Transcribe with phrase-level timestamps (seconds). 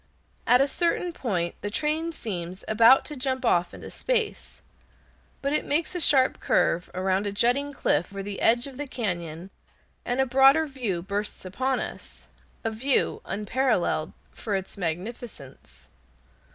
[0.47, 4.63] At a certain point the train seems about to jump off into space,
[5.43, 8.87] but it makes a sharp curve around a jutting cliff on the edge of the
[8.87, 9.51] cañon,
[10.03, 12.27] and a broader view bursts upon us,
[12.63, 15.87] a view unparalleled for its magnificence.